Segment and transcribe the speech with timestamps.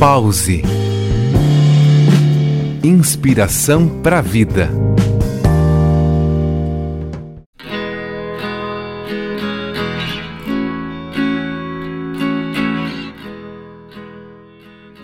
[0.00, 0.62] Pause.
[2.82, 4.70] Inspiração para a vida.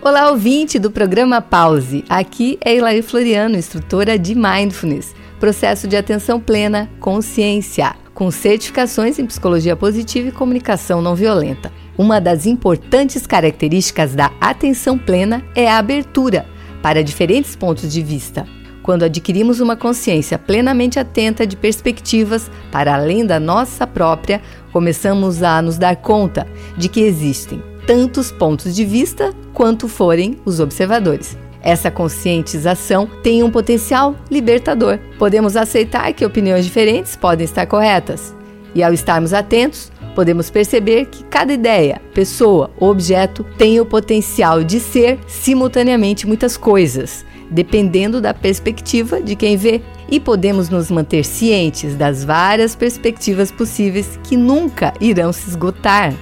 [0.01, 2.03] Olá, ouvinte do programa Pause.
[2.09, 9.27] Aqui é Ilaí Floriano, instrutora de Mindfulness, processo de atenção plena, consciência, com certificações em
[9.27, 11.71] psicologia positiva e comunicação não violenta.
[11.99, 16.47] Uma das importantes características da atenção plena é a abertura
[16.83, 18.47] para diferentes pontos de vista.
[18.83, 25.61] Quando adquirimos uma consciência plenamente atenta de perspectivas para além da nossa própria, começamos a
[25.63, 26.47] nos dar conta
[26.77, 31.37] de que existem tantos pontos de vista quanto forem os observadores.
[31.63, 34.99] Essa conscientização tem um potencial libertador.
[35.19, 38.37] Podemos aceitar que opiniões diferentes podem estar corretas.
[38.77, 44.63] E ao estarmos atentos, podemos perceber que cada ideia, pessoa ou objeto tem o potencial
[44.63, 51.25] de ser simultaneamente muitas coisas, dependendo da perspectiva de quem vê, e podemos nos manter
[51.25, 56.13] cientes das várias perspectivas possíveis que nunca irão se esgotar.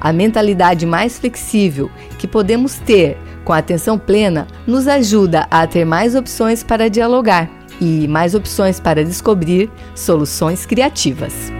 [0.00, 5.84] A mentalidade mais flexível que podemos ter com a atenção plena nos ajuda a ter
[5.84, 11.59] mais opções para dialogar e mais opções para descobrir soluções criativas.